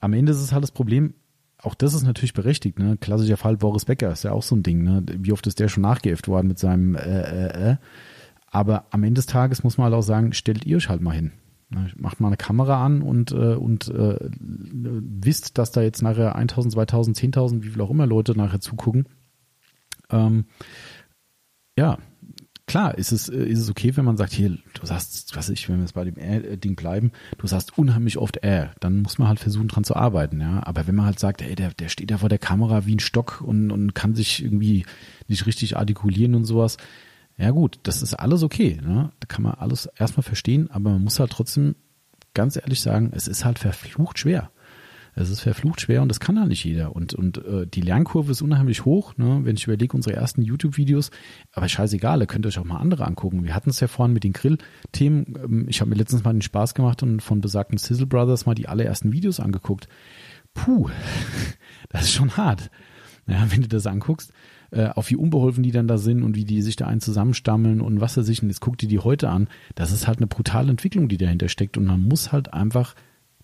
[0.00, 1.14] Am Ende ist es halt das Problem,
[1.58, 2.98] auch das ist natürlich berechtigt, ne?
[2.98, 5.02] Klassischer Fall Boris Becker ist ja auch so ein Ding, ne?
[5.06, 7.76] Wie oft ist der schon nachgeäfft worden mit seinem äh, äh, äh.
[8.48, 11.14] Aber am Ende des Tages muss man halt auch sagen, stellt ihr euch halt mal
[11.14, 11.32] hin.
[11.70, 11.90] Ne?
[11.96, 16.74] Macht mal eine Kamera an und, äh, und äh, wisst, dass da jetzt nachher 1000,
[16.74, 19.08] 2000, 10.000, wie viel auch immer Leute nachher zugucken.
[20.10, 20.44] Ähm,
[21.78, 21.98] ja,
[22.66, 25.68] klar ist es, äh, ist es okay, wenn man sagt, hier, du sagst, was ich,
[25.68, 29.28] wenn wir jetzt bei dem Ding bleiben, du sagst unheimlich oft äh, dann muss man
[29.28, 30.62] halt versuchen dran zu arbeiten, ja.
[30.64, 33.00] Aber wenn man halt sagt, ey, der, der steht da vor der Kamera wie ein
[33.00, 34.86] Stock und, und kann sich irgendwie
[35.28, 36.76] nicht richtig artikulieren und sowas,
[37.36, 39.10] ja gut, das ist alles okay, ne?
[39.18, 41.74] Da kann man alles erstmal verstehen, aber man muss halt trotzdem
[42.32, 44.50] ganz ehrlich sagen, es ist halt verflucht schwer.
[45.16, 46.94] Es ist verflucht schwer und das kann halt nicht jeder.
[46.96, 49.40] Und, und äh, die Lernkurve ist unheimlich hoch, ne?
[49.44, 51.10] wenn ich überlege, unsere ersten YouTube-Videos.
[51.52, 53.44] Aber scheißegal, ihr könnt euch auch mal andere angucken.
[53.44, 55.34] Wir hatten es ja vorhin mit den Grill-Themen.
[55.42, 58.54] Ähm, ich habe mir letztens mal den Spaß gemacht und von besagten Sizzle Brothers mal
[58.54, 59.88] die allerersten Videos angeguckt.
[60.52, 60.88] Puh,
[61.90, 62.70] das ist schon hart.
[63.26, 64.32] Ja, wenn du das anguckst,
[64.70, 67.80] äh, auf wie unbeholfen die dann da sind und wie die sich da einen zusammenstammeln
[67.80, 70.26] und was er sich, und jetzt guckt die die heute an, das ist halt eine
[70.26, 72.94] brutale Entwicklung, die dahinter steckt und man muss halt einfach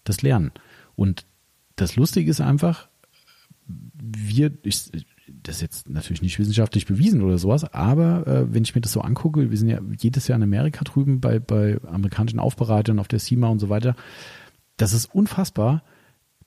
[0.05, 0.51] das lernen.
[0.97, 1.25] Und
[1.81, 2.89] das Lustige ist einfach,
[3.67, 4.91] wir, ich,
[5.43, 8.93] das ist jetzt natürlich nicht wissenschaftlich bewiesen oder sowas, aber äh, wenn ich mir das
[8.93, 13.09] so angucke, wir sind ja jedes Jahr in Amerika drüben bei, bei amerikanischen Aufbereitern auf
[13.09, 13.97] der CIMA und so weiter,
[14.77, 15.83] das ist unfassbar,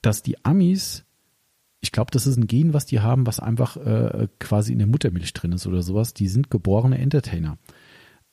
[0.02, 1.06] dass die Amis,
[1.80, 4.88] ich glaube, das ist ein Gen, was die haben, was einfach äh, quasi in der
[4.88, 7.58] Muttermilch drin ist oder sowas, die sind geborene Entertainer.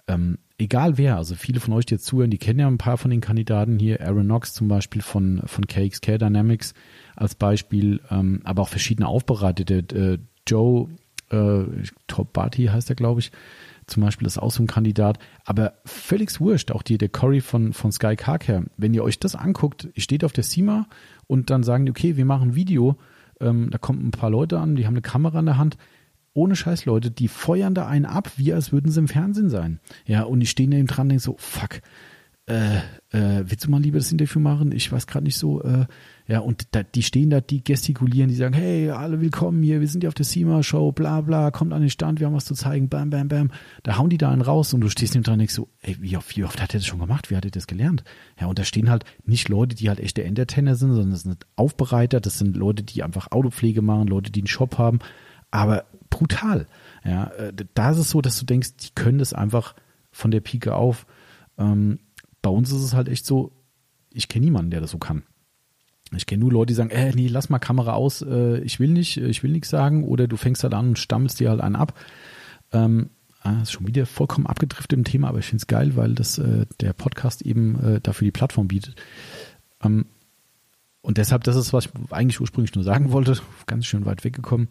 [0.07, 2.99] Ähm, egal wer, also viele von euch, die jetzt zuhören, die kennen ja ein paar
[2.99, 6.75] von den Kandidaten hier, Aaron Knox zum Beispiel von, von KXK Dynamics
[7.16, 9.79] als Beispiel, ähm, aber auch verschiedene Aufbereitete.
[9.96, 10.88] Äh, Joe
[11.31, 11.64] äh,
[12.07, 13.33] Top Barty heißt er, glaube ich,
[13.87, 17.73] zum Beispiel ist auch so ein Kandidat, aber völlig wurscht, auch die, der Cory von,
[17.73, 20.87] von Sky Carcare, wenn ihr euch das anguckt, steht auf der SEMA
[21.27, 22.96] und dann sagen die, okay, wir machen ein Video,
[23.40, 25.77] ähm, da kommen ein paar Leute an, die haben eine Kamera in der Hand,
[26.33, 29.81] ohne Scheiß, Leute, die feuern da einen ab, wie als würden sie im Fernsehen sein.
[30.07, 31.81] Ja, und ich stehe neben dran und denke so, fuck,
[32.51, 32.79] äh,
[33.12, 34.73] äh, willst du mal lieber das Interview machen?
[34.73, 35.62] Ich weiß gerade nicht so.
[35.62, 35.87] Äh,
[36.27, 39.88] ja, und da, die stehen da, die gestikulieren, die sagen, hey, alle willkommen hier, wir
[39.88, 42.55] sind hier auf der SEMA-Show, bla bla, kommt an den Stand, wir haben was zu
[42.55, 43.51] zeigen, bam, bam, bam.
[43.83, 45.97] Da hauen die da einen raus und du stehst neben dran und denkst so, ey,
[46.01, 47.31] wie oft, wie oft hat er das schon gemacht?
[47.31, 48.05] Wie hat er das gelernt?
[48.40, 51.47] Ja, und da stehen halt nicht Leute, die halt echte Entertainer sind, sondern das sind
[51.57, 55.01] Aufbereiter, das sind Leute, die einfach Autopflege machen, Leute, die einen Shop haben,
[55.51, 56.66] aber brutal.
[57.05, 59.75] Ja, äh, da ist es so, dass du denkst, die können das einfach
[60.11, 61.07] von der Pike auf.
[61.59, 62.01] Ähm,
[62.42, 63.53] bei uns ist es halt echt so,
[64.12, 65.23] ich kenne niemanden, der das so kann.
[66.16, 68.90] Ich kenne nur Leute, die sagen, äh, nee, lass mal Kamera aus, äh, ich will
[68.90, 71.77] nicht, ich will nichts sagen, oder du fängst halt an und stammelst dir halt einen
[71.77, 71.94] ab.
[72.73, 73.11] Ähm,
[73.42, 76.38] ah, ist schon wieder vollkommen abgedriftet im Thema, aber ich finde es geil, weil das
[76.38, 78.96] äh, der Podcast eben äh, dafür die Plattform bietet.
[79.83, 80.07] Ähm,
[81.03, 84.68] und deshalb, das ist, was ich eigentlich ursprünglich nur sagen wollte, ganz schön weit weggekommen.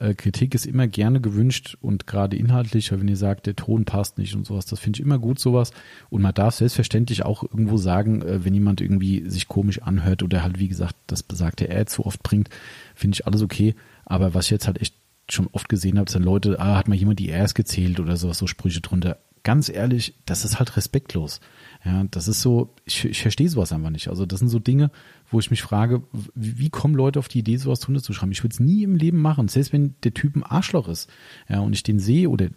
[0.00, 4.16] Äh, Kritik ist immer gerne gewünscht und gerade inhaltlich, wenn ihr sagt, der Ton passt
[4.18, 5.72] nicht und sowas, das finde ich immer gut, sowas.
[6.08, 10.42] Und man darf selbstverständlich auch irgendwo sagen, äh, wenn jemand irgendwie sich komisch anhört oder
[10.42, 12.48] halt, wie gesagt, das besagte Er zu oft bringt,
[12.94, 13.74] finde ich alles okay.
[14.06, 14.94] Aber was ich jetzt halt echt
[15.28, 18.38] schon oft gesehen habe, sind Leute, ah, hat mal jemand die Rs gezählt oder sowas,
[18.38, 19.18] so Sprüche drunter.
[19.42, 21.40] Ganz ehrlich, das ist halt respektlos.
[21.82, 24.08] Ja, das ist so, ich, ich verstehe sowas einfach nicht.
[24.08, 24.90] Also das sind so Dinge,
[25.30, 26.02] wo ich mich frage,
[26.34, 28.32] wie, wie kommen Leute auf die Idee, sowas drunter zu schreiben?
[28.32, 31.08] Ich würde es nie im Leben machen, selbst wenn der Typ ein Arschloch ist,
[31.48, 32.48] ja, und ich den sehe oder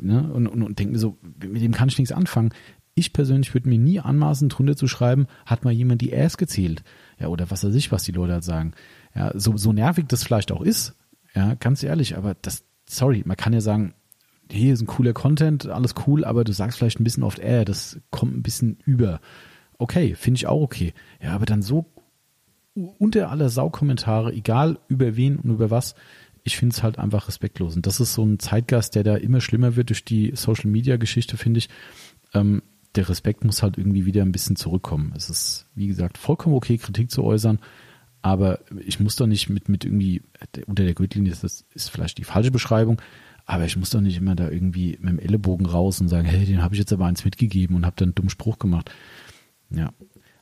[0.00, 2.50] ne, und, und, und denke mir so, mit dem kann ich nichts anfangen.
[2.94, 6.84] Ich persönlich würde mir nie anmaßen, drunter zu schreiben, hat mal jemand die Ass gezählt.
[7.18, 8.72] Ja, oder was weiß ich, was die Leute halt sagen.
[9.16, 10.94] Ja, so, so nervig das vielleicht auch ist,
[11.34, 13.94] ja, ganz ehrlich, aber das, sorry, man kann ja sagen,
[14.50, 17.64] hier ist ein cooler Content, alles cool, aber du sagst vielleicht ein bisschen oft, äh,
[17.64, 19.20] das kommt ein bisschen über.
[19.78, 20.92] Okay, finde ich auch okay.
[21.22, 21.86] Ja, aber dann so
[22.74, 25.94] unter aller Saukommentare, egal über wen und über was,
[26.44, 27.76] ich finde es halt einfach respektlos.
[27.76, 30.96] Und das ist so ein Zeitgeist, der da immer schlimmer wird durch die Social Media
[30.96, 31.68] Geschichte, finde ich.
[32.32, 32.62] Ähm,
[32.94, 35.12] der Respekt muss halt irgendwie wieder ein bisschen zurückkommen.
[35.16, 37.60] Es ist, wie gesagt, vollkommen okay, Kritik zu äußern,
[38.22, 40.22] aber ich muss doch nicht mit, mit irgendwie,
[40.66, 43.00] unter der Gürtellinie, das ist vielleicht die falsche Beschreibung,
[43.50, 46.46] aber ich muss doch nicht immer da irgendwie mit dem Ellenbogen raus und sagen, hey,
[46.46, 48.92] den habe ich jetzt aber eins mitgegeben und habe dann einen dummen Spruch gemacht.
[49.70, 49.90] Ja.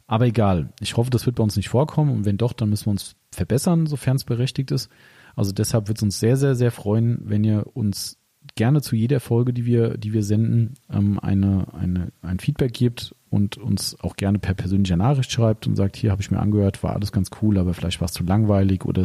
[0.06, 0.74] Aber egal.
[0.80, 2.10] Ich hoffe, das wird bei uns nicht vorkommen.
[2.10, 4.90] Und wenn doch, dann müssen wir uns verbessern, sofern es berechtigt ist.
[5.34, 8.18] Also deshalb wird es uns sehr, sehr, sehr freuen, wenn ihr uns
[8.56, 13.14] gerne zu jeder Folge, die wir, die wir senden, ähm, eine, eine, ein Feedback gebt
[13.30, 16.82] und uns auch gerne per persönlicher Nachricht schreibt und sagt, hier habe ich mir angehört,
[16.82, 19.04] war alles ganz cool, aber vielleicht war es zu langweilig oder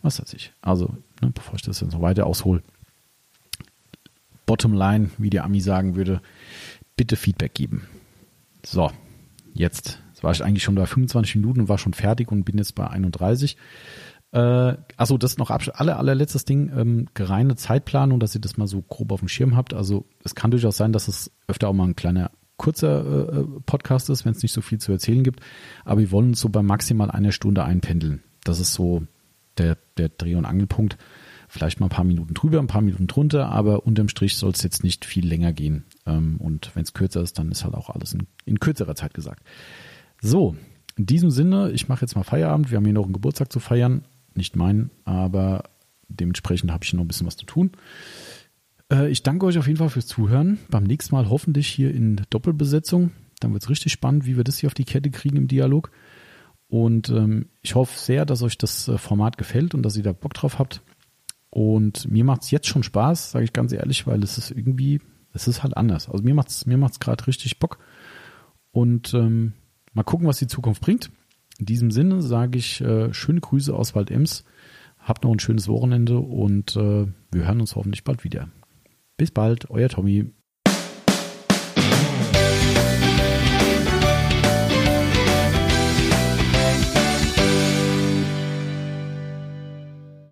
[0.00, 0.54] was weiß ich.
[0.62, 2.62] Also, ne, bevor ich das jetzt noch weiter aushole,
[4.50, 6.20] Bottom line, wie der Ami sagen würde,
[6.96, 7.86] bitte Feedback geben.
[8.66, 8.90] So,
[9.54, 10.02] jetzt.
[10.08, 12.74] Jetzt war ich eigentlich schon bei 25 Minuten und war schon fertig und bin jetzt
[12.74, 13.56] bei 31.
[14.32, 18.66] Äh, achso, das ist noch alle, allerletztes Ding, ähm, gereine Zeitplanung, dass ihr das mal
[18.66, 19.72] so grob auf dem Schirm habt.
[19.72, 24.10] Also es kann durchaus sein, dass es öfter auch mal ein kleiner kurzer äh, Podcast
[24.10, 25.38] ist, wenn es nicht so viel zu erzählen gibt.
[25.84, 28.24] Aber wir wollen uns so bei maximal einer Stunde einpendeln.
[28.42, 29.04] Das ist so
[29.58, 30.98] der, der Dreh- und Angelpunkt
[31.50, 34.62] vielleicht mal ein paar Minuten drüber, ein paar Minuten drunter, aber unterm Strich soll es
[34.62, 35.84] jetzt nicht viel länger gehen.
[36.06, 39.14] Ähm, und wenn es kürzer ist, dann ist halt auch alles in, in kürzerer Zeit
[39.14, 39.42] gesagt.
[40.22, 40.56] So,
[40.96, 42.70] in diesem Sinne, ich mache jetzt mal Feierabend.
[42.70, 44.04] Wir haben hier noch einen Geburtstag zu feiern.
[44.34, 45.64] Nicht meinen, aber
[46.08, 47.72] dementsprechend habe ich noch ein bisschen was zu tun.
[48.92, 50.58] Äh, ich danke euch auf jeden Fall fürs Zuhören.
[50.70, 53.10] Beim nächsten Mal hoffentlich hier in Doppelbesetzung.
[53.40, 55.90] Dann wird es richtig spannend, wie wir das hier auf die Kette kriegen im Dialog.
[56.68, 60.12] Und ähm, ich hoffe sehr, dass euch das äh, Format gefällt und dass ihr da
[60.12, 60.82] Bock drauf habt.
[61.50, 65.00] Und mir macht es jetzt schon Spaß, sage ich ganz ehrlich, weil es ist irgendwie,
[65.32, 66.08] es ist halt anders.
[66.08, 67.78] Also mir macht's mir macht's gerade richtig Bock.
[68.70, 69.54] Und ähm,
[69.92, 71.10] mal gucken, was die Zukunft bringt.
[71.58, 74.44] In diesem Sinne sage ich äh, schöne Grüße aus Wald-Ems.
[74.98, 78.48] Habt noch ein schönes Wochenende und äh, wir hören uns hoffentlich bald wieder.
[79.16, 80.32] Bis bald, euer Tommy.